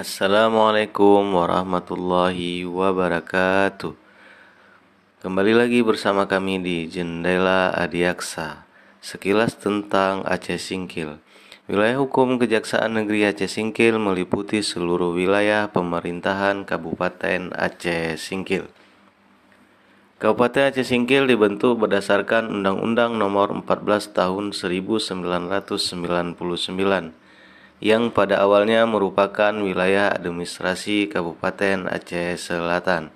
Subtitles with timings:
[0.00, 3.92] Assalamualaikum warahmatullahi wabarakatuh.
[5.20, 8.64] Kembali lagi bersama kami di Jendela Adiaksa.
[9.04, 11.20] Sekilas tentang Aceh Singkil.
[11.68, 18.72] Wilayah hukum Kejaksaan Negeri Aceh Singkil meliputi seluruh wilayah pemerintahan Kabupaten Aceh Singkil.
[20.16, 27.19] Kabupaten Aceh Singkil dibentuk berdasarkan Undang-Undang Nomor 14 Tahun 1999
[27.80, 33.08] yang pada awalnya merupakan wilayah administrasi Kabupaten Aceh Selatan.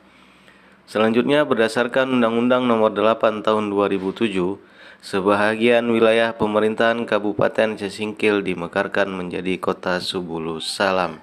[0.89, 4.57] Selanjutnya berdasarkan Undang-Undang Nomor 8 Tahun 2007,
[5.05, 11.21] sebahagian wilayah pemerintahan Kabupaten Aceh Singkil dimekarkan menjadi kota Subulus Salam.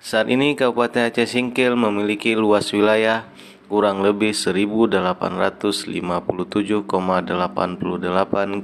[0.00, 3.28] Saat ini Kabupaten Aceh Singkil memiliki luas wilayah
[3.68, 6.88] kurang lebih 1857,88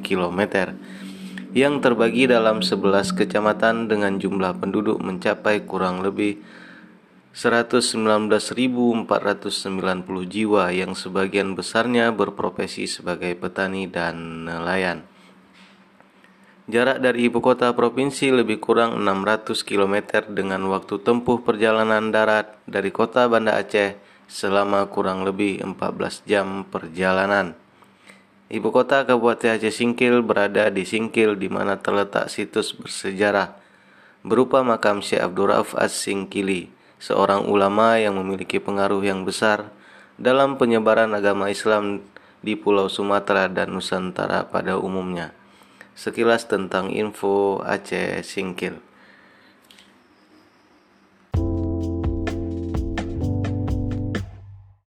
[0.00, 0.40] km
[1.54, 6.42] yang terbagi dalam 11 kecamatan dengan jumlah penduduk mencapai kurang lebih
[7.30, 9.06] 119.490
[10.26, 15.06] jiwa yang sebagian besarnya berprofesi sebagai petani dan nelayan.
[16.66, 22.90] Jarak dari ibu kota provinsi lebih kurang 600 km dengan waktu tempuh perjalanan darat dari
[22.90, 23.94] kota Banda Aceh
[24.26, 27.63] selama kurang lebih 14 jam perjalanan.
[28.52, 33.56] Ibu kota Kabupaten Aceh Singkil berada di Singkil di mana terletak situs bersejarah
[34.20, 36.68] berupa makam Syekh Abdul Rauf As-Singkili,
[37.00, 39.72] seorang ulama yang memiliki pengaruh yang besar
[40.20, 42.04] dalam penyebaran agama Islam
[42.44, 45.32] di Pulau Sumatera dan Nusantara pada umumnya.
[45.96, 48.76] Sekilas tentang info Aceh Singkil.